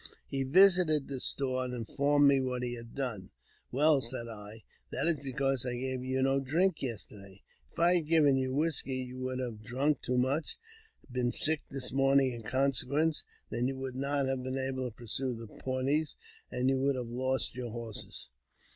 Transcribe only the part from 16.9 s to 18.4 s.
have lost your horses."